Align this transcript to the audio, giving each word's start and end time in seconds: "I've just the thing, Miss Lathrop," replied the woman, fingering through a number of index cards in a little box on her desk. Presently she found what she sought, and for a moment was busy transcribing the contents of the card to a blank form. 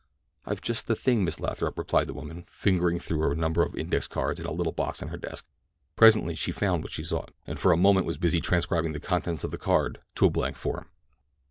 "I've 0.47 0.61
just 0.61 0.87
the 0.87 0.95
thing, 0.95 1.23
Miss 1.23 1.39
Lathrop," 1.39 1.77
replied 1.77 2.07
the 2.07 2.15
woman, 2.15 2.47
fingering 2.49 2.97
through 2.97 3.29
a 3.29 3.35
number 3.35 3.61
of 3.61 3.75
index 3.75 4.07
cards 4.07 4.39
in 4.39 4.47
a 4.47 4.51
little 4.51 4.73
box 4.73 5.03
on 5.03 5.09
her 5.09 5.17
desk. 5.17 5.45
Presently 5.95 6.33
she 6.33 6.51
found 6.51 6.81
what 6.81 6.91
she 6.91 7.03
sought, 7.03 7.29
and 7.45 7.59
for 7.59 7.71
a 7.71 7.77
moment 7.77 8.07
was 8.07 8.17
busy 8.17 8.41
transcribing 8.41 8.93
the 8.93 8.99
contents 8.99 9.43
of 9.43 9.51
the 9.51 9.59
card 9.59 10.01
to 10.15 10.25
a 10.25 10.31
blank 10.31 10.57
form. 10.57 10.89